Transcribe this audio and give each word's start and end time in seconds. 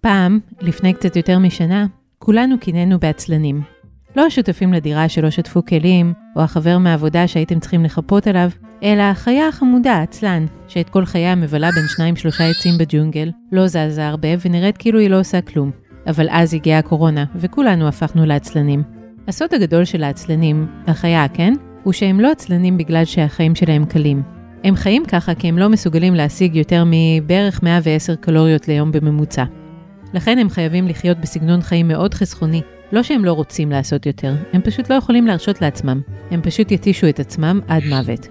פעם, 0.00 0.38
לפני 0.60 0.94
קצת 0.94 1.16
יותר 1.16 1.38
משנה, 1.38 1.86
כולנו 2.18 2.58
קינאנו 2.58 2.98
בעצלנים. 2.98 3.62
לא 4.16 4.26
השותפים 4.26 4.72
לדירה 4.72 5.08
שלא 5.08 5.30
שתפו 5.30 5.64
כלים, 5.64 6.12
או 6.36 6.42
החבר 6.42 6.78
מהעבודה 6.78 7.28
שהייתם 7.28 7.60
צריכים 7.60 7.84
לחפות 7.84 8.26
עליו, 8.26 8.50
אלא 8.82 9.02
החיה 9.02 9.48
החמודה, 9.48 9.92
העצלן, 9.92 10.46
שאת 10.68 10.90
כל 10.90 11.04
חייה 11.04 11.34
מבלה 11.34 11.70
בין 11.70 11.84
שניים 11.88 12.16
שלושה 12.16 12.44
עצים 12.44 12.78
בג'ונגל, 12.78 13.30
לא 13.52 13.66
זזה 13.66 14.06
הרבה 14.06 14.28
ונראית 14.44 14.76
כאילו 14.76 14.98
היא 14.98 15.10
לא 15.10 15.20
עושה 15.20 15.40
כלום. 15.40 15.70
אבל 16.06 16.26
אז 16.30 16.54
הגיעה 16.54 16.78
הקורונה, 16.78 17.24
וכולנו 17.36 17.88
הפכנו 17.88 18.26
לעצלנים. 18.26 18.82
הסוד 19.28 19.54
הגדול 19.54 19.84
של 19.84 20.02
העצלנים, 20.02 20.66
החיה, 20.86 21.26
כן? 21.34 21.54
הוא 21.82 21.92
שהם 21.92 22.20
לא 22.20 22.30
עצלנים 22.30 22.78
בגלל 22.78 23.04
שהחיים 23.04 23.54
שלהם 23.54 23.84
קלים. 23.84 24.22
הם 24.64 24.76
חיים 24.76 25.04
ככה 25.04 25.34
כי 25.34 25.48
הם 25.48 25.58
לא 25.58 25.68
מסוגלים 25.68 26.14
להשיג 26.14 26.56
יותר 26.56 26.84
מבערך 26.86 27.62
110 27.62 28.14
קלוריות 28.14 28.68
ליום 28.68 28.92
בממוצע. 28.92 29.44
לכן 30.14 30.38
הם 30.38 30.50
חייבים 30.50 30.88
לחיות 30.88 31.18
בסגנון 31.18 31.62
חיים 31.62 31.88
מאוד 31.88 32.14
חסכוני. 32.14 32.62
לא 32.92 33.02
שהם 33.02 33.24
לא 33.24 33.32
רוצים 33.32 33.70
לעשות 33.70 34.06
יותר, 34.06 34.34
הם 34.52 34.62
פשוט 34.62 34.90
לא 34.90 34.94
יכולים 34.94 35.26
להרשות 35.26 35.62
לעצמם. 35.62 36.00
הם 36.30 36.42
פשוט 36.42 36.72
יתישו 36.72 37.08
את 37.08 37.20
עצמם 37.20 37.60
עד 37.68 37.82
מוות. 37.88 38.28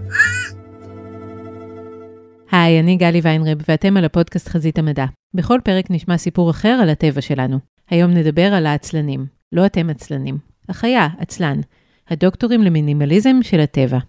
היי, 2.52 2.80
אני 2.80 2.96
גלי 2.96 3.20
ויינרב, 3.24 3.58
ואתם 3.68 3.98
על 3.98 4.06
הפודקאסט 4.06 4.50
חזית 4.50 4.80
המדע. 4.80 5.06
בכל 5.34 5.60
פרק 5.64 5.86
נשמע 5.90 6.18
סיפור 6.18 6.52
אחר 6.52 6.80
על 6.82 6.90
הטבע 6.90 7.22
שלנו. 7.22 7.60
היום 7.90 8.12
נדבר 8.12 8.54
על 8.54 8.66
העצלנים. 8.66 9.26
לא 9.52 9.66
אתם 9.66 9.90
עצלנים. 9.90 10.38
החיה, 10.70 11.08
עצלן. 11.18 11.60
הדוקטורים 12.10 12.62
למינימליזם 12.62 13.36
של 13.42 13.60
הטבע. 13.60 14.00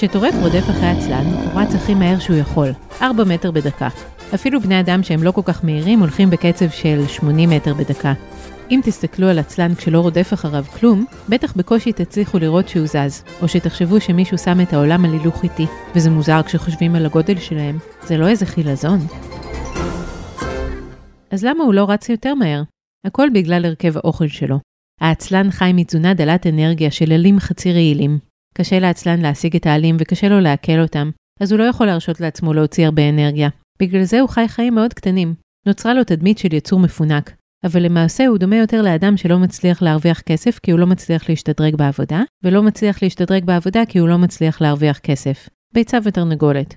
כשטורף 0.00 0.34
רודף 0.42 0.70
אחרי 0.70 0.86
עצלן, 0.86 1.24
הוא 1.24 1.60
רץ 1.60 1.74
הכי 1.74 1.94
מהר 1.94 2.18
שהוא 2.18 2.36
יכול, 2.36 2.68
4 3.02 3.24
מטר 3.24 3.50
בדקה. 3.50 3.88
אפילו 4.34 4.60
בני 4.60 4.80
אדם 4.80 5.02
שהם 5.02 5.22
לא 5.22 5.30
כל 5.30 5.40
כך 5.44 5.64
מהירים 5.64 6.00
הולכים 6.00 6.30
בקצב 6.30 6.70
של 6.70 7.06
80 7.06 7.50
מטר 7.50 7.74
בדקה. 7.74 8.12
אם 8.70 8.80
תסתכלו 8.84 9.28
על 9.28 9.38
עצלן 9.38 9.74
כשלא 9.74 10.00
רודף 10.00 10.30
אחריו 10.32 10.64
כלום, 10.64 11.04
בטח 11.28 11.56
בקושי 11.56 11.92
תצליחו 11.92 12.38
לראות 12.38 12.68
שהוא 12.68 12.86
זז, 12.86 13.24
או 13.42 13.48
שתחשבו 13.48 14.00
שמישהו 14.00 14.38
שם 14.38 14.60
את 14.60 14.72
העולם 14.72 15.04
על 15.04 15.12
הילוך 15.12 15.42
איטי, 15.42 15.66
וזה 15.94 16.10
מוזר 16.10 16.42
כשחושבים 16.42 16.94
על 16.94 17.06
הגודל 17.06 17.38
שלהם. 17.38 17.78
זה 18.02 18.16
לא 18.16 18.28
איזה 18.28 18.46
חילזון. 18.46 18.98
אז 21.30 21.44
למה 21.44 21.64
הוא 21.64 21.74
לא 21.74 21.90
רץ 21.90 22.08
יותר 22.08 22.34
מהר? 22.34 22.62
הכל 23.06 23.28
בגלל 23.34 23.64
הרכב 23.64 23.96
האוכל 23.96 24.28
שלו. 24.28 24.58
העצלן 25.00 25.50
חי 25.50 25.70
מתזונה 25.74 26.14
דלת 26.14 26.46
אנרגיה 26.46 26.90
של 26.90 27.12
עלים 27.12 27.38
חצי 27.38 27.72
רעילים. 27.72 28.29
קשה 28.54 28.78
לעצלן 28.78 29.20
להשיג 29.20 29.56
את 29.56 29.66
העלים 29.66 29.96
וקשה 30.00 30.28
לו 30.28 30.40
לעכל 30.40 30.80
אותם, 30.80 31.10
אז 31.40 31.52
הוא 31.52 31.58
לא 31.58 31.64
יכול 31.64 31.86
להרשות 31.86 32.20
לעצמו 32.20 32.52
להוציא 32.52 32.84
הרבה 32.84 33.08
אנרגיה. 33.08 33.48
בגלל 33.80 34.02
זה 34.02 34.20
הוא 34.20 34.28
חי 34.28 34.48
חיים 34.48 34.74
מאוד 34.74 34.94
קטנים. 34.94 35.34
נוצרה 35.66 35.94
לו 35.94 36.04
תדמית 36.04 36.38
של 36.38 36.54
יצור 36.54 36.80
מפונק, 36.80 37.30
אבל 37.64 37.82
למעשה 37.82 38.26
הוא 38.26 38.38
דומה 38.38 38.56
יותר 38.56 38.82
לאדם 38.82 39.16
שלא 39.16 39.38
מצליח 39.38 39.82
להרוויח 39.82 40.20
כסף 40.20 40.58
כי 40.58 40.70
הוא 40.70 40.80
לא 40.80 40.86
מצליח 40.86 41.28
להשתדרג 41.28 41.76
בעבודה, 41.76 42.22
ולא 42.44 42.62
מצליח 42.62 43.02
להשתדרג 43.02 43.44
בעבודה 43.44 43.86
כי 43.88 43.98
הוא 43.98 44.08
לא 44.08 44.18
מצליח 44.18 44.60
להרוויח 44.60 44.98
כסף. 44.98 45.48
ביצה 45.74 45.98
ותרנגולת. 46.04 46.74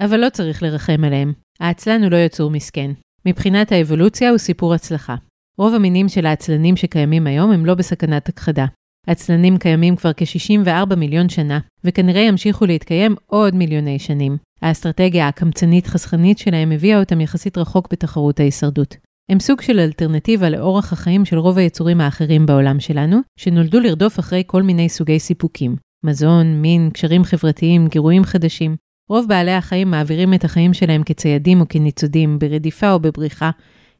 אבל 0.00 0.20
לא 0.20 0.30
צריך 0.30 0.62
לרחם 0.62 1.04
עליהם. 1.04 1.32
העצלן 1.60 2.02
הוא 2.02 2.10
לא 2.10 2.16
יצור 2.16 2.50
מסכן. 2.50 2.90
מבחינת 3.26 3.72
האבולוציה 3.72 4.30
הוא 4.30 4.38
סיפור 4.38 4.74
הצלחה. 4.74 5.16
רוב 5.58 5.74
המינים 5.74 6.08
של 6.08 6.26
העצלנים 6.26 6.76
שקיימים 6.76 7.26
היום 7.26 7.52
הם 7.52 7.66
לא 7.66 7.74
בסכנת 7.74 8.28
הכחדה. 8.28 8.66
עצלנים 9.06 9.58
קיימים 9.58 9.96
כבר 9.96 10.10
כ-64 10.16 10.94
מיליון 10.96 11.28
שנה, 11.28 11.58
וכנראה 11.84 12.20
ימשיכו 12.20 12.66
להתקיים 12.66 13.14
עוד 13.26 13.54
מיליוני 13.54 13.98
שנים. 13.98 14.36
האסטרטגיה 14.62 15.28
הקמצנית-חסכנית 15.28 16.38
שלהם 16.38 16.72
הביאה 16.72 17.00
אותם 17.00 17.20
יחסית 17.20 17.58
רחוק 17.58 17.88
בתחרות 17.92 18.40
ההישרדות. 18.40 18.96
הם 19.30 19.40
סוג 19.40 19.60
של 19.60 19.80
אלטרנטיבה 19.80 20.50
לאורח 20.50 20.92
החיים 20.92 21.24
של 21.24 21.38
רוב 21.38 21.58
היצורים 21.58 22.00
האחרים 22.00 22.46
בעולם 22.46 22.80
שלנו, 22.80 23.20
שנולדו 23.36 23.80
לרדוף 23.80 24.18
אחרי 24.18 24.42
כל 24.46 24.62
מיני 24.62 24.88
סוגי 24.88 25.18
סיפוקים. 25.18 25.76
מזון, 26.04 26.62
מין, 26.62 26.90
קשרים 26.92 27.24
חברתיים, 27.24 27.88
גירויים 27.88 28.24
חדשים. 28.24 28.76
רוב 29.08 29.28
בעלי 29.28 29.52
החיים 29.52 29.90
מעבירים 29.90 30.34
את 30.34 30.44
החיים 30.44 30.74
שלהם 30.74 31.02
כציידים 31.02 31.60
או 31.60 31.68
כניצודים, 31.68 32.38
ברדיפה 32.38 32.92
או 32.92 33.00
בבריחה, 33.00 33.50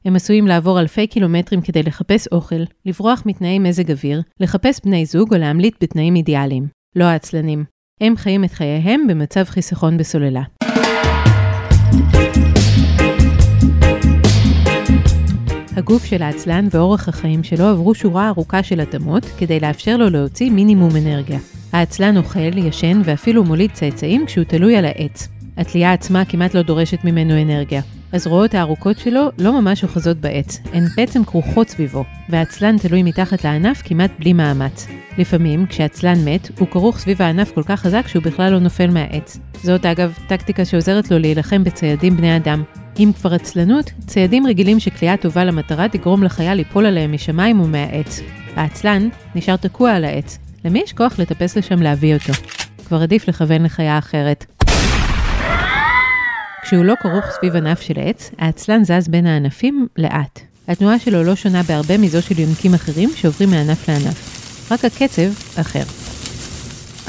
הם 0.04 0.16
עשויים 0.16 0.46
לעבור 0.46 0.80
אלפי 0.80 1.06
קילומטרים 1.06 1.60
כדי 1.60 1.82
לחפש 1.82 2.28
אוכל, 2.32 2.62
לברוח 2.86 3.22
מתנאי 3.26 3.58
מזג 3.58 3.90
אוויר, 3.90 4.22
לחפש 4.40 4.80
בני 4.84 5.06
זוג 5.06 5.34
או 5.34 5.38
להמליט 5.38 5.74
בתנאים 5.80 6.16
אידיאליים. 6.16 6.66
לא 6.96 7.04
העצלנים. 7.04 7.64
הם 8.00 8.16
חיים 8.16 8.44
את 8.44 8.52
חייהם 8.52 9.06
במצב 9.06 9.44
חיסכון 9.44 9.96
בסוללה. 9.96 10.42
הגוף 15.76 16.04
של 16.04 16.22
העצלן 16.22 16.66
ואורח 16.70 17.08
החיים 17.08 17.44
שלו 17.44 17.64
עברו 17.64 17.94
שורה 17.94 18.28
ארוכה 18.28 18.62
של 18.62 18.80
התאמות 18.80 19.24
כדי 19.38 19.60
לאפשר 19.60 19.96
לו 19.96 20.10
להוציא 20.10 20.50
מינימום 20.50 20.96
אנרגיה. 20.96 21.38
העצלן 21.72 22.16
אוכל, 22.16 22.58
ישן 22.58 23.00
ואפילו 23.04 23.44
מוליד 23.44 23.70
צאצאים 23.72 24.26
כשהוא 24.26 24.44
תלוי 24.44 24.76
על 24.76 24.84
העץ. 24.84 25.28
התלייה 25.56 25.92
עצמה 25.92 26.24
כמעט 26.24 26.54
לא 26.54 26.62
דורשת 26.62 27.04
ממנו 27.04 27.42
אנרגיה. 27.42 27.82
הזרועות 28.12 28.54
הארוכות 28.54 28.98
שלו 28.98 29.30
לא 29.38 29.60
ממש 29.60 29.84
אוחזות 29.84 30.16
בעץ, 30.16 30.60
הן 30.72 30.84
בעצם 30.96 31.24
כרוכות 31.24 31.68
סביבו, 31.68 32.04
והעצלן 32.28 32.78
תלוי 32.78 33.02
מתחת 33.02 33.44
לענף 33.44 33.82
כמעט 33.84 34.10
בלי 34.18 34.32
מאמץ. 34.32 34.86
לפעמים, 35.18 35.66
כשהעצלן 35.66 36.24
מת, 36.24 36.48
הוא 36.58 36.68
כרוך 36.68 36.98
סביב 36.98 37.22
הענף 37.22 37.52
כל 37.52 37.62
כך 37.62 37.80
חזק 37.80 38.08
שהוא 38.08 38.22
בכלל 38.22 38.52
לא 38.52 38.58
נופל 38.58 38.90
מהעץ. 38.90 39.38
זאת 39.62 39.86
אגב 39.86 40.18
טקטיקה 40.28 40.64
שעוזרת 40.64 41.10
לו 41.10 41.18
להילחם 41.18 41.64
בציידים 41.64 42.16
בני 42.16 42.36
אדם. 42.36 42.62
אם 42.98 43.10
כבר 43.20 43.34
עצלנות, 43.34 43.90
ציידים 44.06 44.46
רגילים 44.46 44.80
שכליאה 44.80 45.16
טובה 45.16 45.44
למטרה 45.44 45.88
תגרום 45.88 46.22
לחיה 46.22 46.54
ליפול 46.54 46.86
עליהם 46.86 47.12
משמיים 47.12 47.60
או 47.60 47.66
מהעץ. 47.66 48.20
העצלן 48.56 49.08
נשאר 49.34 49.56
תקוע 49.56 49.92
על 49.92 50.04
העץ. 50.04 50.38
למי 50.64 50.82
יש 50.84 50.92
כוח 50.92 51.18
לטפס 51.18 51.56
לשם 51.56 51.82
להביא 51.82 52.14
אותו? 52.14 52.32
כבר 52.86 53.02
עדיף 53.02 53.28
לכוון 53.28 53.62
לחיה 53.62 53.98
אחרת. 53.98 54.46
כשהוא 56.64 56.84
לא 56.84 56.94
כרוך 57.00 57.24
סביב 57.30 57.56
ענף 57.56 57.80
של 57.80 57.94
עץ, 57.96 58.30
העצלן 58.38 58.84
זז 58.84 59.08
בין 59.08 59.26
הענפים 59.26 59.88
לאט. 59.96 60.40
התנועה 60.68 60.98
שלו 60.98 61.22
לא 61.22 61.34
שונה 61.34 61.62
בהרבה 61.62 61.98
מזו 61.98 62.22
של 62.22 62.38
יונקים 62.38 62.74
אחרים 62.74 63.10
שעוברים 63.16 63.50
מענף 63.50 63.88
לענף. 63.88 64.72
רק 64.72 64.84
הקצב 64.84 65.60
אחר. 65.60 65.82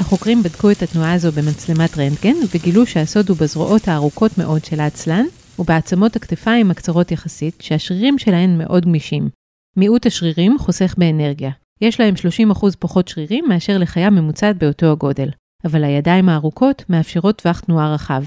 החוקרים 0.00 0.42
בדקו 0.42 0.70
את 0.70 0.82
התנועה 0.82 1.12
הזו 1.12 1.32
במצלמת 1.32 1.98
רנטגן 1.98 2.34
וגילו 2.54 2.86
שהסוד 2.86 3.28
הוא 3.28 3.36
בזרועות 3.36 3.88
הארוכות 3.88 4.38
מאוד 4.38 4.64
של 4.64 4.80
העצלן 4.80 5.24
ובעצמות 5.58 6.16
הכתפיים 6.16 6.70
הקצרות 6.70 7.12
יחסית, 7.12 7.54
שהשרירים 7.60 8.18
שלהן 8.18 8.58
מאוד 8.58 8.84
גמישים. 8.84 9.28
מיעוט 9.76 10.06
השרירים 10.06 10.58
חוסך 10.58 10.94
באנרגיה. 10.98 11.50
יש 11.80 12.00
להם 12.00 12.14
30% 12.54 12.66
פחות 12.78 13.08
שרירים 13.08 13.44
מאשר 13.48 13.78
לחיה 13.78 14.10
ממוצעת 14.10 14.58
באותו 14.58 14.92
הגודל, 14.92 15.28
אבל 15.64 15.84
הידיים 15.84 16.28
הארוכות 16.28 16.84
מאפשרות 16.88 17.36
טווח 17.42 17.60
תנועה 17.60 17.94
רחב. 17.94 18.22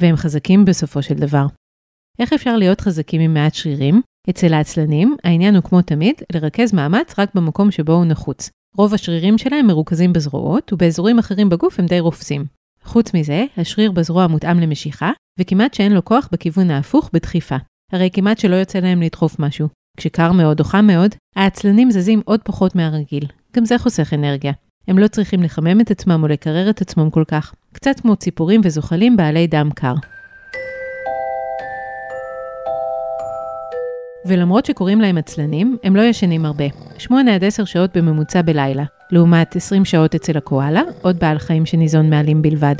והם 0.00 0.16
חזקים 0.16 0.64
בסופו 0.64 1.02
של 1.02 1.14
דבר. 1.14 1.46
איך 2.18 2.32
אפשר 2.32 2.56
להיות 2.56 2.80
חזקים 2.80 3.20
עם 3.20 3.34
מעט 3.34 3.54
שרירים? 3.54 4.00
אצל 4.30 4.54
העצלנים, 4.54 5.16
העניין 5.24 5.54
הוא 5.54 5.64
כמו 5.64 5.82
תמיד, 5.82 6.14
לרכז 6.32 6.72
מאמץ 6.74 7.18
רק 7.18 7.34
במקום 7.34 7.70
שבו 7.70 7.92
הוא 7.92 8.04
נחוץ. 8.04 8.50
רוב 8.76 8.94
השרירים 8.94 9.38
שלהם 9.38 9.66
מרוכזים 9.66 10.12
בזרועות, 10.12 10.72
ובאזורים 10.72 11.18
אחרים 11.18 11.48
בגוף 11.48 11.80
הם 11.80 11.86
די 11.86 12.00
רופסים. 12.00 12.44
חוץ 12.84 13.14
מזה, 13.14 13.44
השריר 13.56 13.92
בזרוע 13.92 14.26
מותאם 14.26 14.60
למשיכה, 14.60 15.10
וכמעט 15.38 15.74
שאין 15.74 15.92
לו 15.92 16.04
כוח 16.04 16.28
בכיוון 16.32 16.70
ההפוך 16.70 17.10
בדחיפה. 17.12 17.56
הרי 17.92 18.10
כמעט 18.12 18.38
שלא 18.38 18.56
יוצא 18.56 18.78
להם 18.78 19.02
לדחוף 19.02 19.38
משהו. 19.38 19.68
כשקר 19.96 20.32
מאוד 20.32 20.60
או 20.60 20.64
חם 20.64 20.86
מאוד, 20.86 21.14
העצלנים 21.36 21.90
זזים 21.90 22.20
עוד 22.24 22.40
פחות 22.44 22.74
מהרגיל. 22.74 23.26
גם 23.56 23.64
זה 23.64 23.78
חוסך 23.78 24.12
אנרגיה. 24.14 24.52
הם 24.88 24.98
לא 24.98 25.08
צריכים 25.08 25.42
לחמם 25.42 25.80
את 25.80 25.90
עצמם 25.90 26.22
או 26.22 26.28
לקרר 26.28 26.70
את 26.70 26.80
עצמם 26.80 27.10
כל 27.10 27.24
כך, 27.28 27.54
קצת 27.72 28.00
כמו 28.00 28.16
ציפורים 28.16 28.60
וזוחלים 28.64 29.16
בעלי 29.16 29.46
דם 29.46 29.70
קר. 29.74 29.94
ולמרות 34.26 34.66
שקוראים 34.66 35.00
להם 35.00 35.18
עצלנים, 35.18 35.76
הם 35.84 35.96
לא 35.96 36.02
ישנים 36.02 36.44
הרבה, 36.44 36.64
8 36.98 37.34
עד 37.34 37.44
10 37.44 37.64
שעות 37.64 37.96
בממוצע 37.96 38.42
בלילה, 38.42 38.84
לעומת 39.10 39.56
20 39.56 39.84
שעות 39.84 40.14
אצל 40.14 40.36
הקואלה, 40.36 40.82
עוד 41.02 41.18
בעל 41.18 41.38
חיים 41.38 41.66
שניזון 41.66 42.10
מעלים 42.10 42.42
בלבד. 42.42 42.74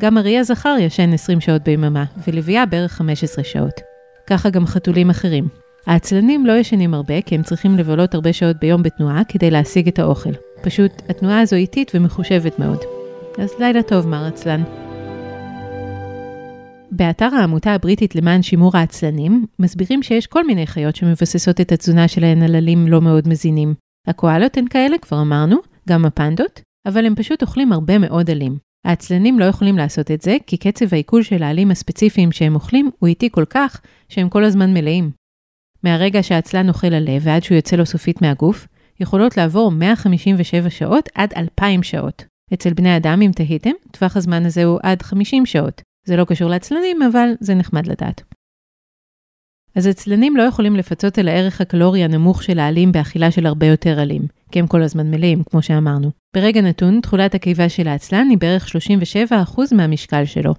גם 0.00 0.18
אריה 0.18 0.44
זכר 0.44 0.76
ישן 0.80 1.12
20 1.12 1.40
שעות 1.40 1.62
ביממה, 1.62 2.04
ולוויה 2.26 2.66
בערך 2.66 2.92
15 2.92 3.44
שעות. 3.44 3.80
ככה 4.26 4.50
גם 4.50 4.66
חתולים 4.66 5.10
אחרים. 5.10 5.48
העצלנים 5.86 6.46
לא 6.46 6.52
ישנים 6.52 6.94
הרבה 6.94 7.22
כי 7.22 7.34
הם 7.34 7.42
צריכים 7.42 7.76
לבלות 7.76 8.14
הרבה 8.14 8.32
שעות 8.32 8.56
ביום 8.60 8.82
בתנועה 8.82 9.22
כדי 9.28 9.50
להשיג 9.50 9.88
את 9.88 9.98
האוכל. 9.98 10.32
פשוט 10.66 10.92
התנועה 11.08 11.40
הזו 11.40 11.56
איטית 11.56 11.92
ומחושבת 11.94 12.58
מאוד. 12.58 12.78
אז 13.38 13.54
לילה 13.58 13.82
טוב, 13.82 14.06
מר 14.06 14.26
עצלן. 14.26 14.62
באתר 16.90 17.34
העמותה 17.34 17.72
הבריטית 17.72 18.14
למען 18.14 18.42
שימור 18.42 18.76
העצלנים, 18.76 19.46
מסבירים 19.58 20.02
שיש 20.02 20.26
כל 20.26 20.46
מיני 20.46 20.66
חיות 20.66 20.96
שמבססות 20.96 21.60
את 21.60 21.72
התזונה 21.72 22.08
שלהן 22.08 22.42
על 22.42 22.54
עלים 22.54 22.86
לא 22.88 23.00
מאוד 23.00 23.28
מזינים. 23.28 23.74
הקואלות 24.06 24.56
הן 24.56 24.68
כאלה, 24.70 24.98
כבר 24.98 25.20
אמרנו, 25.20 25.56
גם 25.88 26.04
הפנדות, 26.04 26.60
אבל 26.86 27.06
הם 27.06 27.14
פשוט 27.14 27.42
אוכלים 27.42 27.72
הרבה 27.72 27.98
מאוד 27.98 28.30
עלים. 28.30 28.58
העצלנים 28.86 29.38
לא 29.38 29.44
יכולים 29.44 29.76
לעשות 29.76 30.10
את 30.10 30.22
זה, 30.22 30.36
כי 30.46 30.56
קצב 30.56 30.86
העיכול 30.92 31.22
של 31.22 31.42
העלים 31.42 31.70
הספציפיים 31.70 32.32
שהם 32.32 32.54
אוכלים 32.54 32.90
הוא 32.98 33.08
איטי 33.08 33.28
כל 33.30 33.44
כך, 33.50 33.80
שהם 34.08 34.28
כל 34.28 34.44
הזמן 34.44 34.74
מלאים. 34.74 35.10
מהרגע 35.82 36.22
שהעצלן 36.22 36.68
אוכל 36.68 36.94
עלה 36.94 37.18
ועד 37.20 37.42
שהוא 37.42 37.56
יוצא 37.56 37.76
לו 37.76 37.86
סופית 37.86 38.22
מהגוף, 38.22 38.66
יכולות 39.00 39.36
לעבור 39.36 39.70
157 39.70 40.70
שעות 40.70 41.08
עד 41.14 41.32
2,000 41.36 41.82
שעות. 41.82 42.24
אצל 42.54 42.72
בני 42.72 42.96
אדם, 42.96 43.22
אם 43.22 43.30
תהיתם, 43.34 43.70
טווח 43.90 44.16
הזמן 44.16 44.46
הזה 44.46 44.64
הוא 44.64 44.78
עד 44.82 45.02
50 45.02 45.46
שעות. 45.46 45.82
זה 46.06 46.16
לא 46.16 46.24
קשור 46.24 46.50
לעצלנים, 46.50 47.02
אבל 47.02 47.28
זה 47.40 47.54
נחמד 47.54 47.86
לדעת. 47.86 48.22
אז 49.74 49.86
עצלנים 49.86 50.36
לא 50.36 50.42
יכולים 50.42 50.76
לפצות 50.76 51.18
על 51.18 51.28
הערך 51.28 51.60
הקלורי 51.60 52.04
הנמוך 52.04 52.42
של 52.42 52.58
העלים 52.58 52.92
באכילה 52.92 53.30
של 53.30 53.46
הרבה 53.46 53.66
יותר 53.66 54.00
עלים, 54.00 54.22
כי 54.50 54.58
הם 54.58 54.66
כל 54.66 54.82
הזמן 54.82 55.10
מלאים, 55.10 55.42
כמו 55.50 55.62
שאמרנו. 55.62 56.10
ברגע 56.36 56.60
נתון, 56.60 57.00
תכולת 57.00 57.34
הקיבה 57.34 57.68
של 57.68 57.88
העצלן 57.88 58.28
היא 58.30 58.38
בערך 58.38 58.66
37% 58.68 59.74
מהמשקל 59.74 60.24
שלו. 60.24 60.54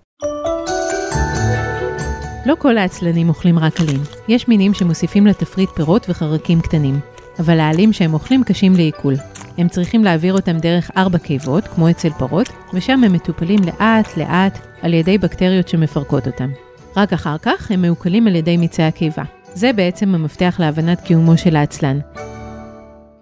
לא 2.46 2.56
כל 2.60 2.78
העצלנים 2.78 3.30
אוכלים 3.30 3.60
רק 3.60 3.82
עלים. 3.82 4.02
יש 4.28 4.48
מינים 4.48 4.74
שמוסיפים 4.74 5.28
לתפריט 5.28 5.70
פירות 5.70 6.06
וחרקים 6.10 6.62
קטנים, 6.62 7.00
אבל 7.40 7.60
העלים 7.60 7.94
שהם 7.94 8.14
אוכלים 8.14 8.44
קשים 8.44 8.74
לעיכול. 8.76 9.14
הם 9.58 9.68
צריכים 9.68 10.04
להעביר 10.04 10.34
אותם 10.34 10.58
דרך 10.58 10.92
ארבע 10.98 11.18
קיבות, 11.18 11.68
כמו 11.68 11.90
אצל 11.90 12.10
פרות, 12.10 12.50
ושם 12.74 13.04
הם 13.04 13.14
מטופלים 13.14 13.60
לאט-לאט 13.66 14.60
על 14.82 14.94
ידי 14.94 15.18
בקטריות 15.18 15.68
שמפרקות 15.68 16.28
אותם. 16.28 16.50
רק 16.98 17.14
אחר 17.14 17.38
כך 17.38 17.72
הם 17.72 17.82
מעוקלים 17.82 18.28
על 18.28 18.36
ידי 18.36 18.58
מיצי 18.58 18.84
הקיבה. 18.84 19.24
זה 19.54 19.74
בעצם 19.74 20.16
המפתח 20.16 20.56
להבנת 20.60 21.02
קיומו 21.02 21.38
של 21.38 21.56
העצלן. 21.56 22.00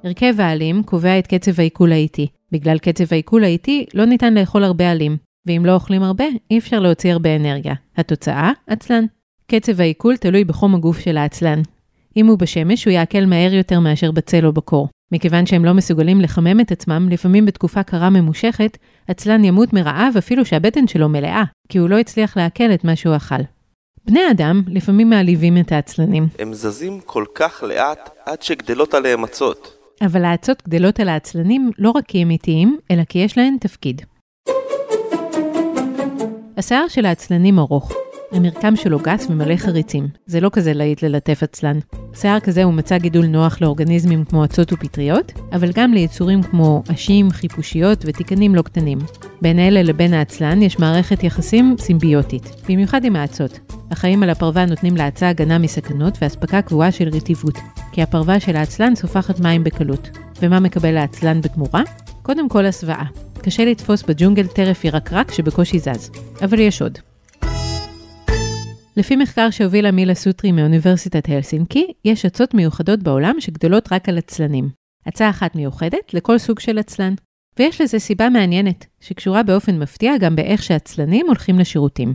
הרכב 0.03 0.33
העלים 0.39 0.83
קובע 0.83 1.19
את 1.19 1.27
קצב 1.27 1.59
העיכול 1.59 1.91
האיטי. 1.91 2.27
בגלל 2.51 2.77
קצב 2.77 3.03
העיכול 3.11 3.43
האיטי 3.43 3.85
לא 3.93 4.05
ניתן 4.05 4.33
לאכול 4.33 4.63
הרבה 4.63 4.91
עלים, 4.91 5.17
ואם 5.45 5.61
לא 5.65 5.73
אוכלים 5.73 6.03
הרבה, 6.03 6.25
אי 6.51 6.57
אפשר 6.57 6.79
להוציא 6.79 7.11
הרבה 7.11 7.35
אנרגיה. 7.35 7.73
התוצאה, 7.97 8.51
עצלן. 8.67 9.05
קצב 9.47 9.81
העיכול 9.81 10.17
תלוי 10.17 10.43
בחום 10.43 10.75
הגוף 10.75 10.99
של 10.99 11.17
העצלן. 11.17 11.61
אם 12.17 12.27
הוא 12.27 12.37
בשמש, 12.37 12.85
הוא 12.85 12.91
יעכל 12.91 13.25
מהר 13.25 13.53
יותר 13.53 13.79
מאשר 13.79 14.11
בצל 14.11 14.45
או 14.45 14.53
בקור. 14.53 14.87
מכיוון 15.11 15.45
שהם 15.45 15.65
לא 15.65 15.73
מסוגלים 15.73 16.21
לחמם 16.21 16.59
את 16.59 16.71
עצמם, 16.71 17.07
לפעמים 17.11 17.45
בתקופה 17.45 17.83
קרה 17.83 18.09
ממושכת, 18.09 18.77
עצלן 19.07 19.43
ימות 19.43 19.73
מרעב 19.73 20.13
אפילו 20.17 20.45
שהבטן 20.45 20.87
שלו 20.87 21.09
מלאה, 21.09 21.43
כי 21.69 21.77
הוא 21.77 21.89
לא 21.89 21.99
הצליח 21.99 22.37
לעכל 22.37 22.73
את 22.73 22.83
מה 22.83 22.95
שהוא 22.95 23.15
אכל. 23.15 23.41
בני 24.05 24.31
אדם 24.31 24.61
לפעמים 24.67 25.09
מעליבים 25.09 25.57
את 25.57 25.71
העצלנים. 25.71 26.27
הם 26.39 26.53
זזים 26.53 26.99
כל 27.05 27.25
כך 27.35 27.63
לאט 27.67 28.09
עד 28.25 28.41
שגדלות 28.41 28.93
עליהם 28.93 29.23
עצות. 29.23 29.77
אבל 30.01 30.25
האצות 30.25 30.63
גדלות 30.67 30.99
על 30.99 31.09
העצלנים 31.09 31.71
לא 31.77 31.89
רק 31.89 32.05
כי 32.07 32.21
הם 32.21 32.29
איטיים, 32.29 32.77
אלא 32.91 33.03
כי 33.03 33.19
יש 33.19 33.37
להן 33.37 33.57
תפקיד. 33.59 34.01
השיער 36.57 36.87
של 36.87 37.05
העצלנים 37.05 37.59
ארוך. 37.59 37.91
המרקם 38.31 38.75
שלו 38.75 38.99
גס 38.99 39.27
ומלא 39.29 39.55
חריצים. 39.55 40.07
זה 40.25 40.39
לא 40.39 40.49
כזה 40.53 40.73
להיט 40.73 41.03
ללטף 41.03 41.43
עצלן. 41.43 41.79
שיער 42.13 42.39
כזה 42.39 42.63
הוא 42.63 42.73
מצא 42.73 42.97
גידול 42.97 43.25
נוח 43.25 43.61
לאורגניזמים 43.61 44.25
כמו 44.25 44.45
אצות 44.45 44.73
ופטריות, 44.73 45.31
אבל 45.51 45.71
גם 45.75 45.93
ליצורים 45.93 46.43
כמו 46.43 46.83
עשים, 46.89 47.31
חיפושיות 47.31 48.03
ותיקנים 48.05 48.55
לא 48.55 48.61
קטנים. 48.61 48.97
בין 49.41 49.59
אלה 49.59 49.83
לבין 49.83 50.13
העצלן 50.13 50.61
יש 50.61 50.79
מערכת 50.79 51.23
יחסים 51.23 51.75
סימביוטית, 51.79 52.49
במיוחד 52.69 53.05
עם 53.05 53.15
האצות. 53.15 53.59
החיים 53.91 54.23
על 54.23 54.29
הפרווה 54.29 54.65
נותנים 54.65 54.97
לאצה 54.97 55.29
הגנה 55.29 55.57
מסכנות 55.57 56.17
ואספקה 56.21 56.61
קבועה 56.61 56.91
של 56.91 57.09
רטיבות, 57.09 57.57
כי 57.91 58.01
הפרווה 58.01 58.39
של 58.39 58.55
העצלן 58.55 58.95
סופחת 58.95 59.39
מים 59.39 59.63
בקלות. 59.63 60.09
ומה 60.41 60.59
מקבל 60.59 60.97
העצלן 60.97 61.41
בתמורה? 61.41 61.81
קודם 62.21 62.49
כל 62.49 62.65
הסוואה. 62.65 63.05
קשה 63.45 63.65
לתפוס 63.65 64.03
בג'ונגל 64.03 64.47
טרף 64.47 64.83
ירקרק 64.83 65.31
שבקושי 65.31 65.79
זז. 65.79 66.11
אבל 66.41 66.59
יש 66.59 66.81
עוד. 66.81 66.99
לפי 68.97 69.15
מחקר 69.15 69.49
שהובילה 69.49 69.91
מילה 69.91 70.15
סוטרי 70.15 70.51
מאוניברסיטת 70.51 71.29
הלסינקי, 71.29 71.87
יש 72.05 72.25
עצות 72.25 72.53
מיוחדות 72.53 73.03
בעולם 73.03 73.35
שגדולות 73.39 73.93
רק 73.93 74.09
על 74.09 74.17
עצלנים. 74.17 74.69
עצה 75.05 75.29
אחת 75.29 75.55
מיוחדת 75.55 76.13
לכל 76.13 76.37
סוג 76.37 76.59
של 76.59 76.77
עצלן. 76.77 77.13
ויש 77.59 77.81
לזה 77.81 77.99
סיבה 77.99 78.29
מעניינת, 78.29 78.85
שקשורה 78.99 79.43
באופן 79.43 79.79
מפתיע 79.79 80.17
גם 80.17 80.35
באיך 80.35 80.63
שעצלנים 80.63 81.27
הולכים 81.27 81.59
לשירותים. 81.59 82.13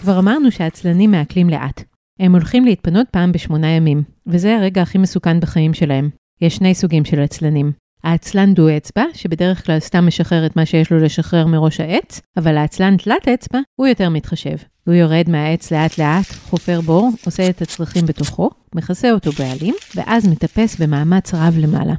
כבר 0.00 0.18
אמרנו 0.18 0.50
שהעצלנים 0.50 1.10
מעכלים 1.10 1.50
לאט. 1.50 1.82
הם 2.20 2.32
הולכים 2.32 2.64
להתפנות 2.64 3.06
פעם 3.10 3.32
בשמונה 3.32 3.70
ימים, 3.70 4.02
וזה 4.26 4.56
הרגע 4.56 4.82
הכי 4.82 4.98
מסוכן 4.98 5.40
בחיים 5.40 5.74
שלהם. 5.74 6.10
יש 6.40 6.56
שני 6.56 6.74
סוגים 6.74 7.04
של 7.04 7.20
עצלנים. 7.20 7.83
העצלן 8.04 8.54
דו 8.54 8.76
אצבע, 8.76 9.04
שבדרך 9.14 9.66
כלל 9.66 9.80
סתם 9.80 10.06
משחרר 10.06 10.46
את 10.46 10.56
מה 10.56 10.66
שיש 10.66 10.92
לו 10.92 10.98
לשחרר 10.98 11.46
מראש 11.46 11.80
העץ, 11.80 12.20
אבל 12.36 12.56
העצלן 12.56 12.96
תלת 12.96 13.28
אצבע, 13.28 13.58
הוא 13.76 13.86
יותר 13.86 14.08
מתחשב. 14.08 14.56
הוא 14.86 14.94
יורד 14.94 15.30
מהעץ 15.30 15.72
לאט 15.72 15.98
לאט, 15.98 16.26
חופר 16.26 16.80
בור, 16.80 17.10
עושה 17.26 17.50
את 17.50 17.62
הצרכים 17.62 18.06
בתוכו, 18.06 18.50
מכסה 18.74 19.12
אותו 19.12 19.30
בעלים, 19.32 19.74
ואז 19.94 20.28
מטפס 20.28 20.80
במאמץ 20.80 21.34
רב 21.34 21.54
למעלה. 21.58 21.94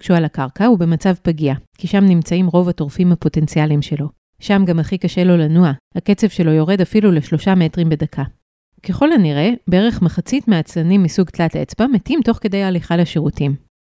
כשהוא 0.00 0.16
על 0.16 0.24
הקרקע 0.24 0.66
הוא 0.66 0.78
במצב 0.78 1.14
פגיע, 1.22 1.54
כי 1.78 1.86
שם 1.86 2.04
נמצאים 2.04 2.46
רוב 2.46 2.68
הטורפים 2.68 3.12
הפוטנציאליים 3.12 3.82
שלו. 3.82 4.08
שם 4.40 4.64
גם 4.64 4.78
הכי 4.78 4.98
קשה 4.98 5.24
לו 5.24 5.36
לנוע, 5.36 5.72
הקצב 5.94 6.28
שלו 6.28 6.52
יורד 6.52 6.80
אפילו 6.80 7.12
לשלושה 7.12 7.54
מטרים 7.54 7.88
בדקה. 7.88 8.22
ככל 8.82 9.12
הנראה, 9.12 9.50
בערך 9.68 10.02
מחצית 10.02 10.48
מהעצלנים 10.48 11.02
מסוג 11.02 11.30
תלת 11.30 11.56
אצבע 11.56 11.86
מתים 11.86 12.20
תוך 12.24 12.38
כדי 12.40 12.62
ההליכה 12.62 12.96
לשירותים. 12.96 13.73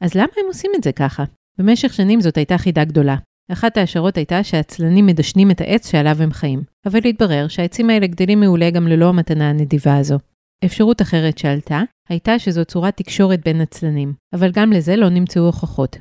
אז 0.00 0.14
למה 0.14 0.32
הם 0.36 0.46
עושים 0.46 0.70
את 0.76 0.84
זה 0.84 0.92
ככה? 0.92 1.24
במשך 1.58 1.92
שנים 1.92 2.20
זאת 2.20 2.36
הייתה 2.36 2.58
חידה 2.58 2.84
גדולה. 2.84 3.16
אחת 3.52 3.76
ההשערות 3.76 4.16
הייתה 4.16 4.44
שהעצלנים 4.44 5.06
מדשנים 5.06 5.50
את 5.50 5.60
העץ 5.60 5.90
שעליו 5.90 6.22
הם 6.22 6.32
חיים, 6.32 6.62
אבל 6.86 6.98
התברר 7.04 7.48
שהעצים 7.48 7.90
האלה 7.90 8.06
גדלים 8.06 8.40
מעולה 8.40 8.70
גם 8.70 8.88
ללא 8.88 9.08
המתנה 9.08 9.50
הנדיבה 9.50 9.96
הזו. 9.96 10.18
אפשרות 10.64 11.02
אחרת 11.02 11.38
שעלתה, 11.38 11.82
הייתה 12.08 12.38
שזו 12.38 12.64
צורת 12.64 12.96
תקשורת 12.96 13.40
בין 13.44 13.60
עצלנים, 13.60 14.14
אבל 14.34 14.50
גם 14.52 14.72
לזה 14.72 14.96
לא 14.96 15.08
נמצאו 15.08 15.42
הוכחות. 15.42 15.98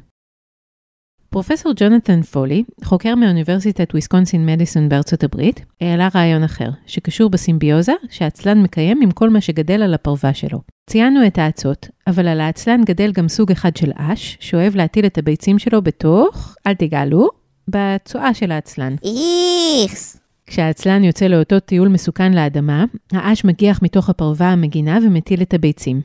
פרופסור 1.32 1.74
ג'ונתן 1.76 2.22
פולי, 2.22 2.64
חוקר 2.84 3.16
מאוניברסיטת 3.16 3.92
וויסקונסין 3.92 4.46
מדיסון 4.46 4.90
בארצות 4.90 5.24
הברית, 5.24 5.66
העלה 5.82 6.08
רעיון 6.16 6.44
אחר, 6.44 6.70
שקשור 6.86 7.30
בסימביוזה 7.30 7.94
שהעצלן 8.10 8.62
מקיים 8.62 9.02
עם 9.02 9.12
כל 9.12 9.30
מה 9.30 9.42
שגדל 9.42 9.82
על 9.82 9.94
הפרווה 9.94 10.34
שלו. 10.34 10.60
ציינו 10.90 11.28
את 11.28 11.38
האצות, 11.38 11.88
אבל 12.08 12.28
על 12.28 12.42
העצלן 12.42 12.82
גדל 12.86 13.12
גם 13.12 13.28
סוג 13.28 13.52
אחד 13.52 13.78
של 13.78 13.92
אש, 13.96 14.38
שאוהב 14.40 14.76
להטיל 14.76 15.06
את 15.06 15.18
הביצים 15.18 15.60
שלו 15.60 15.82
בתוך, 15.82 16.56
אל 16.68 16.74
תגעלו, 16.74 17.30
בצואה 17.68 18.34
של 18.34 18.52
העצלן. 18.52 18.96
איכס! 19.84 20.20
כשהעצלן 20.46 21.04
יוצא 21.04 21.26
לאותו 21.26 21.60
טיול 21.60 21.88
מסוכן 21.88 22.34
לאדמה, 22.34 22.86
האש 23.12 23.46
מגיח 23.46 23.80
מתוך 23.82 24.10
הפרווה 24.10 24.52
המגינה 24.52 25.00
ומטיל 25.06 25.42
את 25.42 25.54
הביצים. 25.54 26.02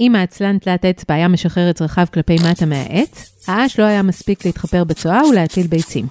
אם 0.00 0.14
העצלן 0.14 0.58
תלת 0.58 0.84
אצבע 0.84 1.14
היה 1.14 1.28
משחרר 1.28 1.70
את 1.70 1.76
צרכיו 1.76 2.06
כלפי 2.14 2.36
מטה 2.50 2.66
מהעץ, 2.66 3.44
האש 3.48 3.80
לא 3.80 3.84
היה 3.84 4.02
מספיק 4.02 4.44
להתחפר 4.46 4.84
בצואה 4.84 5.20
ולהטיל 5.30 5.66
ביצים. 5.66 6.06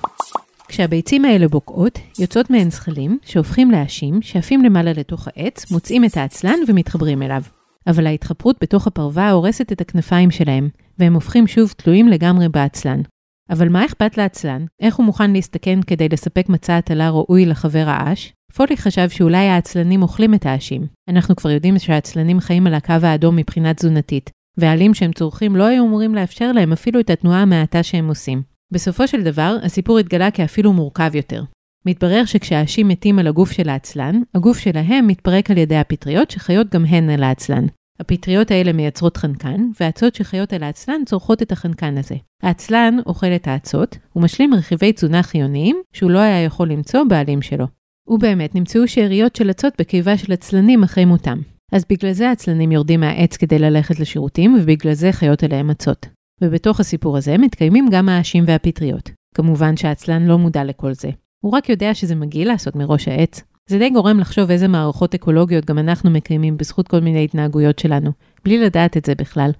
כשהביצים 0.67 1.25
האלה 1.25 1.48
בוקעות, 1.48 2.00
יוצאות 2.19 2.50
מהן 2.50 2.69
זחלים 2.69 3.19
שהופכים 3.25 3.72
לאשים, 3.72 4.22
שעפים 4.22 4.63
למעלה 4.63 4.93
לתוך 4.93 5.27
העץ, 5.27 5.72
מוצאים 5.72 6.05
את 6.05 6.17
העצלן 6.17 6.60
ומתחברים 6.67 7.22
אליו. 7.22 7.41
אבל 7.88 8.08
ההתחפרות 8.08 8.55
בתוך 8.62 8.88
הפרווה 8.88 9.31
הורסת 9.31 9.72
את 9.72 9.81
הכנפיים 9.81 10.31
שלהם, 10.31 10.69
והם 11.00 11.13
הופכים 11.13 11.48
שוב 11.48 11.74
תלויים 11.77 12.08
לגמרי 12.08 12.50
בעצלן. 12.50 13.01
אבל 13.50 13.69
מה 13.69 13.86
אכפת 13.86 14.17
לעצלן? 14.17 14.65
איך 14.79 14.96
הוא 14.96 15.05
מוכן 15.05 15.31
להסתכן 15.31 15.79
כדי 15.88 16.10
לספק 16.10 16.50
מצע 16.50 16.77
הטלה 16.77 17.10
ראוי 17.10 17.46
לחבר 17.46 17.84
האש? 17.88 18.34
פולי 18.56 18.77
חשב 18.77 19.10
שאולי 19.10 19.48
העצלנים 19.48 20.01
אוכלים 20.01 20.34
את 20.34 20.46
האשים. 20.46 20.88
אנחנו 21.10 21.36
כבר 21.36 21.50
יודעים 21.50 21.79
שהעצלנים 21.79 22.39
חיים 22.39 22.68
על 22.68 22.74
הקו 22.74 22.94
האדום 23.03 23.36
מבחינה 23.36 23.74
תזונתית, 23.74 24.29
והעלים 24.58 24.94
שהם 24.94 25.12
צורכים 25.12 25.56
לא 25.56 25.63
היו 25.63 25.86
אמורים 25.86 26.15
לאפשר 26.15 26.51
להם 26.51 26.72
אפילו 26.72 27.00
את 27.00 27.10
התנועה 27.10 27.41
המעטה 27.41 27.84
שהם 27.84 28.08
עושים. 28.08 28.41
בסופו 28.72 29.08
של 29.08 29.24
דבר, 29.24 29.58
הסיפור 29.63 30.00
התגלה 30.00 30.32
כאפילו 30.32 30.74
מורכב 30.74 31.12
יותר. 31.15 31.44
מתברר 31.86 32.25
שכשהאשים 32.25 32.88
מתים 32.88 33.20
על 33.20 33.27
הגוף 33.27 33.51
של 33.51 33.70
העצלן, 33.70 34.22
הגוף 34.36 34.58
שלהם 34.58 35.08
מתפרק 35.08 35.51
על 35.51 35.58
ידי 35.58 35.77
הפטריות 35.77 36.32
שחיות 36.32 36.70
גם 36.70 36.86
הן 36.86 37.10
על 37.10 37.24
העצלן. 37.24 37.65
הפטריות 38.00 38.51
האלה 38.51 38.74
מייצרות 38.74 39.18
חנקן, 39.18 39.70
והאצות 39.79 40.15
שחיות 40.15 40.53
על 40.53 40.63
העצלן 40.63 41.01
צורכות 41.06 41.41
את 41.41 41.51
החנקן 41.51 41.98
הזה. 41.98 42.15
העצלן 42.44 42.98
אוכל 43.06 43.27
את 43.27 43.48
האצות, 43.48 43.98
ומשלים 44.15 44.53
רכיבי 44.53 44.94
תזונה 44.94 45.24
חיוניים 45.24 45.82
שהוא 45.94 46.12
לא 46.12 46.20
היה 46.20 46.44
יכול 46.44 46.72
למצוא 46.72 47.03
בעלים 47.03 47.41
שלו. 47.41 47.78
ובאמת 48.10 48.56
נמצאו 48.56 48.88
שאריות 48.88 49.36
של 49.36 49.50
אצות 49.50 49.74
בקיבה 49.80 50.18
של 50.18 50.34
עצלנים 50.34 50.84
אחרי 50.84 51.06
מותם. 51.06 51.39
אז 51.72 51.86
בגלל 51.89 52.12
זה 52.12 52.30
העצלנים 52.30 52.72
יורדים 52.72 53.00
מהעץ 53.00 53.38
כדי 53.38 53.60
ללכת 53.60 54.00
לשירותים, 54.00 54.58
ובגלל 54.60 54.94
זה 54.94 55.12
חיות 55.12 55.44
אליהם 55.44 55.70
אצות. 55.70 56.06
ובתוך 56.42 56.80
הסיפור 56.80 57.18
הזה 57.18 57.38
מתקיימים 57.38 57.88
גם 57.92 58.10
האשים 58.10 58.44
והפטריות. 58.48 59.12
כמובן 59.36 59.78
שהעצלן 59.78 60.25
לא 60.25 60.38
מודע 60.38 60.63
לכל 60.63 60.94
זה. 60.94 61.10
הוא 61.44 61.51
רק 61.51 61.70
יודע 61.70 61.94
שזה 61.94 62.16
מגעיל 62.16 62.48
לעשות 62.48 62.75
מראש 62.75 63.08
העץ. 63.08 63.44
זה 63.70 63.78
די 63.78 63.89
גורם 63.89 64.20
לחשוב 64.20 64.51
איזה 64.51 64.68
מערכות 64.68 65.16
אקולוגיות 65.16 65.66
גם 65.66 65.80
אנחנו 65.80 66.10
מקיימים 66.10 66.58
בזכות 66.58 66.88
כל 66.88 67.00
מיני 67.00 67.24
התנהגויות 67.24 67.80
שלנו, 67.80 68.12
בלי 68.46 68.58
לדעת 68.58 68.98
את 68.98 69.06
זה 69.06 69.16
בכלל. 69.16 69.51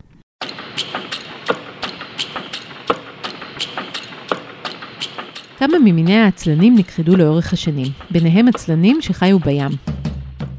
כמה 5.60 5.80
ממיני 5.80 6.18
העצלנים 6.18 6.75
נכחדו 6.75 7.18
לאורך 7.18 7.54
השנים, 7.54 7.88
ביניהם 8.12 8.48
עצלנים 8.48 9.01
שחיו 9.01 9.39
בים. 9.39 9.72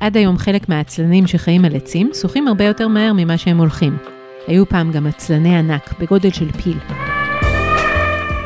עד 0.01 0.17
היום 0.17 0.39
חלק 0.39 0.69
מהעצלנים 0.69 1.27
שחיים 1.27 1.65
על 1.65 1.77
עצים 1.77 2.11
שוחים 2.15 2.49
הרבה 2.49 2.65
יותר 2.65 2.89
מהר 2.89 3.13
ממה 3.13 3.39
שהם 3.39 3.59
הולכים. 3.59 3.97
היו 4.47 4.69
פעם 4.69 4.93
גם 4.93 5.07
עצלני 5.07 5.57
ענק, 5.59 5.95
בגודל 6.01 6.31
של 6.31 6.53
פיל. 6.53 6.79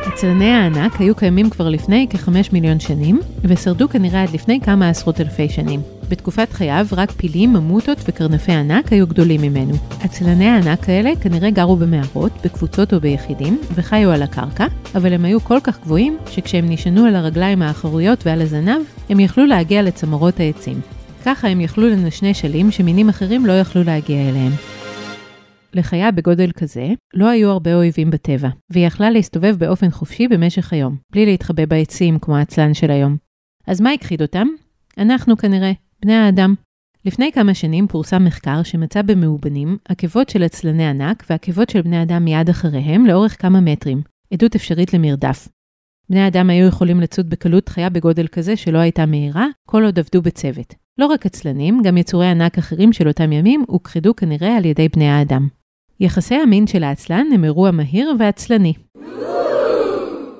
עצלני 0.05 0.49
הענק 0.49 0.95
היו 0.99 1.15
קיימים 1.15 1.49
כבר 1.49 1.69
לפני 1.69 2.07
כחמש 2.09 2.53
מיליון 2.53 2.79
שנים, 2.79 3.19
ושרדו 3.43 3.89
כנראה 3.89 4.23
עד 4.23 4.29
לפני 4.33 4.59
כמה 4.61 4.89
עשרות 4.89 5.21
אלפי 5.21 5.49
שנים. 5.49 5.79
בתקופת 6.09 6.51
חייו 6.51 6.87
רק 6.91 7.11
פילים, 7.11 7.53
ממוטות 7.53 7.97
וקרנפי 8.07 8.51
ענק 8.51 8.93
היו 8.93 9.07
גדולים 9.07 9.41
ממנו. 9.41 9.73
עצלני 10.01 10.45
הענק 10.45 10.89
האלה 10.89 11.11
כנראה 11.21 11.49
גרו 11.49 11.75
במערות, 11.75 12.31
בקבוצות 12.45 12.93
או 12.93 12.99
ביחידים, 12.99 13.59
וחיו 13.75 14.11
על 14.11 14.23
הקרקע, 14.23 14.65
אבל 14.95 15.13
הם 15.13 15.25
היו 15.25 15.39
כל 15.39 15.59
כך 15.63 15.81
גבוהים, 15.81 16.17
שכשהם 16.29 16.65
נשענו 16.69 17.05
על 17.05 17.15
הרגליים 17.15 17.61
האחוריות 17.61 18.25
ועל 18.25 18.41
הזנב, 18.41 18.81
הם 19.09 19.19
יכלו 19.19 19.45
להגיע 19.45 19.81
לצמרות 19.81 20.39
העצים. 20.39 20.81
ככה 21.25 21.47
הם 21.47 21.61
יכלו 21.61 21.89
לנשנש 21.89 22.45
עלים 22.45 22.71
שמינים 22.71 23.09
אחרים 23.09 23.45
לא 23.45 23.53
יכלו 23.53 23.83
להגיע 23.83 24.29
אליהם. 24.29 24.51
לחיה 25.73 26.11
בגודל 26.11 26.51
כזה, 26.51 26.87
לא 27.13 27.29
היו 27.29 27.49
הרבה 27.49 27.75
אויבים 27.75 28.11
בטבע, 28.11 28.49
והיא 28.69 28.87
יכלה 28.87 29.09
להסתובב 29.09 29.55
באופן 29.57 29.91
חופשי 29.91 30.27
במשך 30.27 30.73
היום, 30.73 30.95
בלי 31.11 31.25
להתחבא 31.25 31.65
בעצים 31.65 32.19
כמו 32.19 32.37
העצלן 32.37 32.73
של 32.73 32.91
היום. 32.91 33.17
אז 33.67 33.81
מה 33.81 33.91
הכחיד 33.91 34.21
אותם? 34.21 34.47
אנחנו 34.97 35.37
כנראה, 35.37 35.71
בני 36.01 36.13
האדם. 36.13 36.55
לפני 37.05 37.31
כמה 37.31 37.53
שנים 37.53 37.87
פורסם 37.87 38.25
מחקר 38.25 38.63
שמצא 38.63 39.01
במאובנים 39.01 39.77
עקבות 39.89 40.29
של 40.29 40.43
עצלני 40.43 40.87
ענק 40.87 41.23
ועקבות 41.29 41.69
של 41.69 41.81
בני 41.81 42.03
אדם 42.03 42.25
מיד 42.25 42.49
אחריהם 42.49 43.05
לאורך 43.05 43.41
כמה 43.41 43.61
מטרים, 43.61 44.01
עדות 44.33 44.55
אפשרית 44.55 44.93
למרדף. 44.93 45.47
בני 46.09 46.27
אדם 46.27 46.49
היו 46.49 46.67
יכולים 46.67 47.01
לצוד 47.01 47.29
בקלות 47.29 47.69
חיה 47.69 47.89
בגודל 47.89 48.27
כזה 48.27 48.55
שלא 48.55 48.77
הייתה 48.77 49.05
מהירה, 49.05 49.47
כל 49.65 49.83
עוד 49.83 49.99
עבדו 49.99 50.21
בצוות. 50.21 50.73
לא 50.97 51.05
רק 51.05 51.25
עצלנים, 51.25 51.81
גם 51.83 51.97
יצורי 51.97 52.27
ענק 52.27 52.57
אחרים 52.57 52.93
של 52.93 53.07
אותם 53.07 53.31
ימים 53.31 53.63
הוכחדו 53.67 54.15
כנראה 54.15 54.57
על 54.57 54.65
ידי 54.65 54.89
בני 54.89 55.07
האדם. 55.07 55.47
יחסי 55.99 56.35
המין 56.35 56.67
של 56.67 56.83
העצלן 56.83 57.25
הם 57.33 57.43
אירוע 57.43 57.71
מהיר 57.71 58.11
ועצלני. 58.19 58.73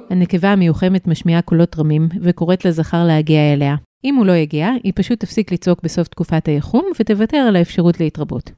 הנקבה 0.09 0.51
המיוחמת 0.51 1.07
משמיעה 1.07 1.41
קולות 1.41 1.79
רמים 1.79 2.09
וקוראת 2.21 2.65
לזכר 2.65 3.03
להגיע 3.03 3.53
אליה. 3.53 3.75
אם 4.05 4.15
הוא 4.15 4.25
לא 4.25 4.31
יגיע, 4.31 4.69
היא 4.83 4.93
פשוט 4.95 5.19
תפסיק 5.19 5.51
לצעוק 5.51 5.83
בסוף 5.83 6.07
תקופת 6.07 6.47
היחום 6.47 6.85
ותוותר 6.99 7.37
על 7.37 7.55
האפשרות 7.55 7.99
להתרבות. 7.99 8.51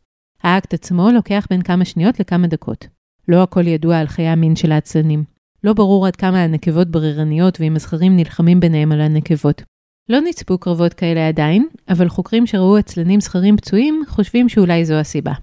האקט 0.44 0.74
עצמו 0.74 1.12
לוקח 1.12 1.48
בין 1.50 1.62
כמה 1.62 1.86
שניות 1.86 2.20
לכמה 2.20 2.48
דקות. 2.48 2.88
לא 3.28 3.44
הכל 3.44 3.68
ידוע 3.68 3.98
על 3.98 4.08
חיי 4.08 4.28
המין 4.28 4.56
של 4.56 4.72
העצלנים. 4.72 5.24
לא 5.64 5.74
ברור 5.74 6.08
עד 6.08 6.16
כמה 6.16 6.44
הנקבות 6.44 6.88
בררניות 6.88 7.62
ואם 7.62 7.76
הזכרים 7.76 8.16
נלחמים 8.16 8.60
ביניהם 8.60 8.92
על 8.92 9.02
הנקבות. 9.02 9.62
לא 10.10 10.20
נצפו 10.22 10.58
קרבות 10.58 10.94
כאלה 10.94 11.28
עדיין, 11.28 11.68
אבל 11.90 12.10
חוקרים 12.10 12.48
שראו 12.48 12.78
עצלנים 12.78 13.22
זכרים 13.22 13.58
פצועים 13.58 14.04
חושבים 14.08 14.50
שאולי 14.50 14.86
זו 14.86 14.94
הסיבה. 14.94 15.34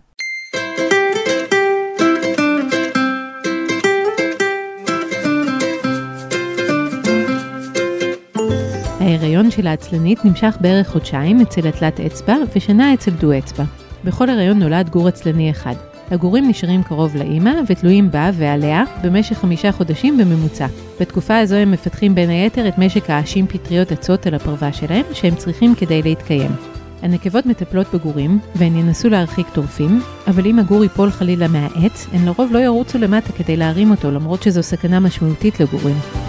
ההיריון 9.04 9.50
של 9.50 9.66
העצלנית 9.66 10.24
נמשך 10.24 10.56
בערך 10.60 10.88
חודשיים 10.88 11.40
אצל 11.40 11.68
התלת 11.68 12.00
אצבע 12.00 12.36
ושנה 12.56 12.94
אצל 12.94 13.10
דו 13.10 13.38
אצבע. 13.38 13.64
בכל 14.04 14.30
הריון 14.30 14.58
נולד 14.58 14.88
גור 14.90 15.08
עצלני 15.08 15.50
אחד. 15.50 15.74
הגורים 16.10 16.48
נשארים 16.48 16.82
קרוב 16.82 17.16
לאימא 17.16 17.52
ותלויים 17.68 18.10
בה 18.10 18.30
ועליה 18.34 18.84
במשך 19.02 19.38
חמישה 19.38 19.72
חודשים 19.72 20.18
בממוצע. 20.18 20.66
בתקופה 21.00 21.38
הזו 21.38 21.54
הם 21.54 21.70
מפתחים 21.70 22.14
בין 22.14 22.30
היתר 22.30 22.68
את 22.68 22.78
משק 22.78 23.10
העשים 23.10 23.46
פטריות 23.46 23.92
עצות 23.92 24.26
על 24.26 24.34
הפרווה 24.34 24.72
שלהם, 24.72 25.04
שהם 25.12 25.34
צריכים 25.34 25.74
כדי 25.74 26.02
להתקיים. 26.02 26.50
הנקבות 27.02 27.46
מטפלות 27.46 27.94
בגורים, 27.94 28.38
והן 28.54 28.76
ינסו 28.76 29.08
להרחיק 29.08 29.46
טורפים, 29.52 30.02
אבל 30.26 30.46
אם 30.46 30.58
הגור 30.58 30.82
ייפול 30.82 31.10
חלילה 31.10 31.48
מהעץ, 31.48 32.06
הן 32.12 32.24
לרוב 32.24 32.52
לא 32.52 32.58
ירוצו 32.58 32.98
למטה 32.98 33.32
כדי 33.32 33.56
להרים 33.56 33.90
אותו, 33.90 34.10
למרות 34.10 34.42
שזו 34.42 34.62
סכנה 34.62 35.00
משמעותית 35.00 35.60
לגורים. 35.60 36.23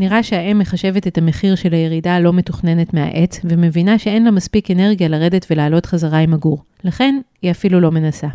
נראה 0.00 0.22
שהאם 0.22 0.58
מחשבת 0.58 1.06
את 1.06 1.18
המחיר 1.18 1.54
של 1.54 1.72
הירידה 1.72 2.16
הלא 2.16 2.32
מתוכננת 2.32 2.94
מהעץ, 2.94 3.40
ומבינה 3.44 3.98
שאין 3.98 4.24
לה 4.24 4.30
מספיק 4.30 4.70
אנרגיה 4.70 5.08
לרדת 5.08 5.46
ולעלות 5.50 5.86
חזרה 5.86 6.18
עם 6.18 6.34
הגור. 6.34 6.64
לכן, 6.84 7.20
היא 7.42 7.50
אפילו 7.50 7.80
לא 7.80 7.90
מנסה. 7.90 8.28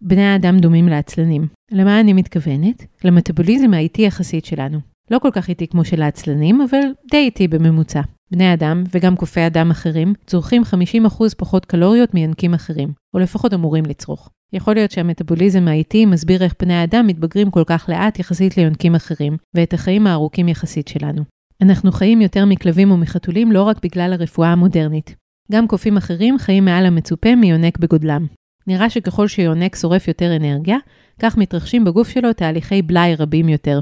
בני 0.00 0.22
האדם 0.22 0.58
דומים 0.58 0.88
לעצלנים. 0.88 1.46
למה 1.72 2.00
אני 2.00 2.12
מתכוונת? 2.12 2.84
למטאבוליזם 3.04 3.74
האיטי 3.74 4.02
יחסית 4.02 4.44
שלנו. 4.44 4.78
לא 5.10 5.18
כל 5.18 5.30
כך 5.32 5.48
איטי 5.48 5.66
כמו 5.66 5.84
של 5.84 6.02
העצלנים, 6.02 6.60
אבל 6.60 6.80
די 7.10 7.16
איטי 7.16 7.48
בממוצע. 7.48 8.00
בני 8.30 8.54
אדם, 8.54 8.84
וגם 8.94 9.16
קופי 9.16 9.46
אדם 9.46 9.70
אחרים, 9.70 10.12
צורכים 10.26 10.62
50% 11.06 11.34
פחות 11.36 11.64
קלוריות 11.64 12.14
מיונקים 12.14 12.54
אחרים, 12.54 12.92
או 13.14 13.18
לפחות 13.18 13.54
אמורים 13.54 13.86
לצרוך. 13.86 14.30
יכול 14.52 14.74
להיות 14.74 14.90
שהמטאבוליזם 14.90 15.68
האיטי 15.68 16.06
מסביר 16.06 16.42
איך 16.42 16.54
בני 16.60 16.74
האדם 16.74 17.06
מתבגרים 17.06 17.50
כל 17.50 17.62
כך 17.66 17.88
לאט 17.88 18.18
יחסית 18.18 18.56
ליונקים 18.56 18.94
אחרים, 18.94 19.36
ואת 19.54 19.74
החיים 19.74 20.06
הארוכים 20.06 20.48
יחסית 20.48 20.88
שלנו. 20.88 21.22
אנחנו 21.62 21.92
חיים 21.92 22.20
יותר 22.20 22.44
מכלבים 22.44 22.90
ומחתולים 22.90 23.52
לא 23.52 23.62
רק 23.62 23.76
בגלל 23.82 24.12
הרפואה 24.12 24.52
המודרנית. 24.52 25.14
גם 25.52 25.66
קופים 25.66 25.96
אחרים 25.96 26.38
חיים 26.38 26.64
מעל 26.64 26.86
המצופה 26.86 27.34
מיונק 27.34 27.78
בגודלם. 27.78 28.26
נראה 28.66 28.90
שככל 28.90 29.28
שיונק 29.28 29.76
שורף 29.76 30.08
יותר 30.08 30.36
אנרגיה, 30.36 30.76
כך 31.18 31.36
מתרחשים 31.36 31.84
בגוף 31.84 32.08
שלו 32.08 32.32
תהליכי 32.32 32.82
בלאי 32.82 33.14
רבים 33.14 33.48
יותר. 33.48 33.80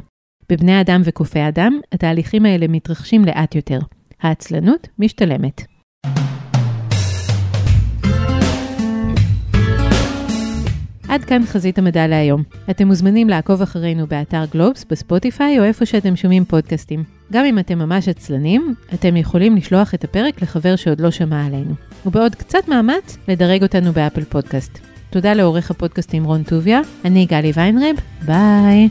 בבני 0.49 0.81
אדם 0.81 1.01
וקופי 1.05 1.49
אדם, 1.49 1.81
התהליכים 1.93 2.47
האלה 2.47 2.69
מתרחשים 2.69 3.25
לאט 3.25 3.55
יותר. 3.55 3.79
העצלנות 4.21 4.89
משתלמת. 4.99 5.76
עד 11.17 11.25
כאן 11.25 11.43
חזית 11.47 11.79
המדע 11.79 12.07
להיום. 12.07 12.43
אתם 12.71 12.87
מוזמנים 12.87 13.29
לעקוב 13.29 13.63
אחרינו 13.63 14.07
באתר 14.07 14.45
גלובס, 14.53 14.85
בספוטיפיי 14.91 15.59
או 15.59 15.65
איפה 15.65 15.87
שאתם 15.87 16.17
שומעים 16.17 16.45
פודקאסטים. 16.45 17.05
גם 17.33 17.45
אם 17.45 17.59
אתם 17.59 17.79
ממש 17.79 18.09
עצלנים, 18.09 18.75
אתם 18.95 19.17
יכולים 19.17 19.57
לשלוח 19.57 19.95
את 19.95 20.05
הפרק 20.05 20.43
לחבר 20.43 20.77
שעוד 20.77 21.01
לא 21.01 21.11
שמע 21.11 21.47
עלינו. 21.47 21.75
ובעוד 22.07 22.35
קצת 22.35 22.69
מאמץ, 22.69 23.19
לדרג 23.29 23.63
אותנו 23.63 23.93
ב 23.93 23.98
Apple 23.98 24.25
Podcast. 24.25 24.79
תודה 25.11 25.35
לעורך 25.35 25.71
הפודקאסטים 25.71 26.25
רון 26.25 26.43
טוביה, 26.43 26.81
אני 27.05 27.27
גלי 27.27 27.53
ויינרב, 27.55 27.97
ביי. 28.27 28.89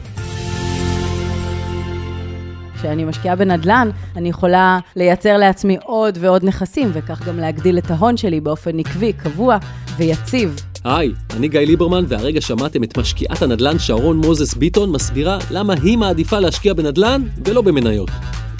כשאני 2.75 3.05
משקיעה 3.05 3.36
בנדל"ן, 3.36 3.89
אני 4.15 4.29
יכולה 4.29 4.79
לייצר 4.96 5.38
לעצמי 5.38 5.77
עוד 5.84 6.17
ועוד 6.22 6.46
נכסים, 6.46 6.89
וכך 6.94 7.27
גם 7.27 7.38
להגדיל 7.38 7.77
את 7.77 7.91
ההון 7.91 8.17
שלי 8.17 8.39
באופן 8.39 8.79
עקבי, 8.79 9.13
קבוע 9.13 9.58
ויציב. 9.98 10.64
היי, 10.85 11.13
אני 11.33 11.47
גיא 11.47 11.59
ליברמן, 11.59 12.05
והרגע 12.07 12.41
שמעתם 12.41 12.83
את 12.83 12.97
משקיעת 12.97 13.41
הנדל"ן 13.41 13.79
שרון 13.79 14.17
מוזס 14.17 14.53
ביטון 14.53 14.91
מסבירה 14.91 15.37
למה 15.51 15.73
היא 15.83 15.97
מעדיפה 15.97 16.39
להשקיע 16.39 16.73
בנדל"ן 16.73 17.21
ולא 17.45 17.61
במניות. 17.61 18.09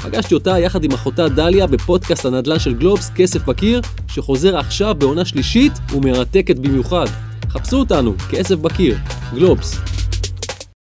פגשתי 0.04 0.34
אותה 0.34 0.60
יחד 0.60 0.84
עם 0.84 0.92
אחותה 0.92 1.30
דליה 1.30 1.68
בפודקאסט 1.68 2.26
הנדל"ן 2.26 2.60
של 2.60 2.74
גלובס, 2.74 3.12
כסף 3.16 3.46
בקיר, 3.46 3.82
שחוזר 4.08 4.58
עכשיו 4.58 4.96
בעונה 4.98 5.26
שלישית 5.26 5.74
ומרתקת 5.94 6.60
במיוחד. 6.60 7.08
חפשו 7.50 7.78
אותנו, 7.78 8.14
כסף 8.30 8.56
בקיר, 8.56 8.98
גלובס. 9.34 9.95